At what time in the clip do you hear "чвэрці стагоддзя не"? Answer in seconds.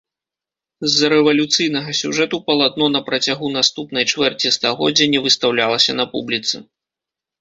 4.15-5.19